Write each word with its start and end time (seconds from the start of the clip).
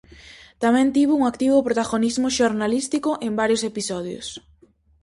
Tamén 0.63 0.87
tivo 0.95 1.13
un 1.19 1.23
activo 1.31 1.65
protagonismo 1.67 2.27
xornalístico 2.37 3.09
en 3.25 3.31
varios 3.41 3.61
episodios. 3.71 4.25